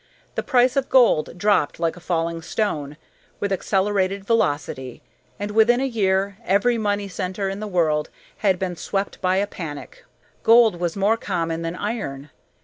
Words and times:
The 0.33 0.41
price 0.41 0.75
of 0.75 0.89
gold 0.89 1.37
dropped 1.37 1.79
like 1.79 1.95
a 1.95 1.99
falling 1.99 2.41
stone, 2.41 2.97
with 3.39 3.51
accelerated 3.53 4.25
velocity, 4.25 5.03
and 5.39 5.51
within 5.51 5.79
a 5.79 5.83
year 5.85 6.37
every 6.43 6.79
money 6.79 7.07
centre 7.07 7.49
in 7.49 7.59
the 7.59 7.67
world 7.67 8.09
had 8.37 8.57
been 8.57 8.75
swept 8.75 9.21
by 9.21 9.35
a 9.35 9.45
panic. 9.45 10.03
Gold 10.41 10.79
was 10.79 10.95
more 10.95 11.17
common 11.17 11.61
than 11.61 11.75
iron. 11.75 12.31